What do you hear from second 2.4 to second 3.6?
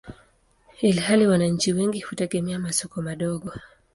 masoko madogo.